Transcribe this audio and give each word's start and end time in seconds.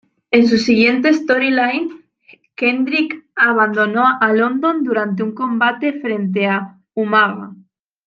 En 0.31 0.47
su 0.47 0.57
siguiente 0.57 1.13
storyline, 1.13 2.01
Kendrick 2.55 3.23
abandonó 3.35 4.03
a 4.19 4.33
London 4.33 4.83
durante 4.83 5.21
un 5.21 5.35
combate 5.35 5.99
frente 6.01 6.47
a 6.47 6.81
Umaga. 6.95 7.51